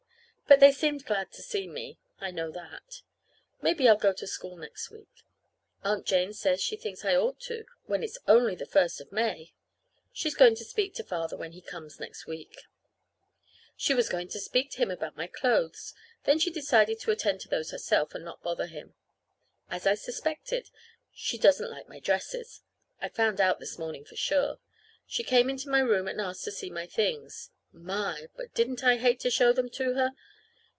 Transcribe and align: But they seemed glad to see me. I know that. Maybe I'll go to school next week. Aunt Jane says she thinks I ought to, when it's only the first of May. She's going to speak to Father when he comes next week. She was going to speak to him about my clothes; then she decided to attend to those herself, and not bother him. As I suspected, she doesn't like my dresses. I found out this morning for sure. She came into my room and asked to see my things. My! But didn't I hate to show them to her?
But 0.47 0.59
they 0.59 0.73
seemed 0.73 1.05
glad 1.05 1.31
to 1.31 1.41
see 1.41 1.65
me. 1.65 1.97
I 2.19 2.29
know 2.29 2.51
that. 2.51 3.03
Maybe 3.61 3.87
I'll 3.87 3.95
go 3.95 4.11
to 4.11 4.27
school 4.27 4.57
next 4.57 4.91
week. 4.91 5.23
Aunt 5.81 6.05
Jane 6.05 6.33
says 6.33 6.59
she 6.61 6.75
thinks 6.75 7.05
I 7.05 7.15
ought 7.15 7.39
to, 7.47 7.63
when 7.85 8.03
it's 8.03 8.17
only 8.27 8.53
the 8.55 8.65
first 8.65 8.99
of 8.99 9.13
May. 9.13 9.53
She's 10.11 10.35
going 10.35 10.55
to 10.55 10.65
speak 10.65 10.93
to 10.95 11.05
Father 11.05 11.37
when 11.37 11.53
he 11.53 11.61
comes 11.61 12.01
next 12.01 12.27
week. 12.27 12.63
She 13.77 13.93
was 13.93 14.09
going 14.09 14.27
to 14.27 14.41
speak 14.41 14.69
to 14.71 14.79
him 14.79 14.91
about 14.91 15.15
my 15.15 15.25
clothes; 15.27 15.93
then 16.25 16.37
she 16.37 16.51
decided 16.51 16.99
to 16.99 17.11
attend 17.11 17.39
to 17.39 17.47
those 17.47 17.71
herself, 17.71 18.13
and 18.13 18.25
not 18.25 18.43
bother 18.43 18.67
him. 18.67 18.93
As 19.69 19.87
I 19.87 19.95
suspected, 19.95 20.69
she 21.13 21.37
doesn't 21.37 21.71
like 21.71 21.87
my 21.87 22.01
dresses. 22.01 22.61
I 22.99 23.07
found 23.07 23.39
out 23.39 23.61
this 23.61 23.79
morning 23.79 24.03
for 24.03 24.17
sure. 24.17 24.59
She 25.07 25.23
came 25.23 25.49
into 25.49 25.69
my 25.69 25.79
room 25.79 26.09
and 26.09 26.19
asked 26.19 26.43
to 26.43 26.51
see 26.51 26.69
my 26.69 26.87
things. 26.87 27.51
My! 27.71 28.27
But 28.35 28.53
didn't 28.53 28.83
I 28.83 28.97
hate 28.97 29.21
to 29.21 29.29
show 29.29 29.53
them 29.53 29.69
to 29.69 29.93
her? 29.93 30.11